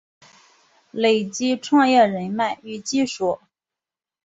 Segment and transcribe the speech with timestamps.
[0.89, 3.37] 累积创业人脉与技术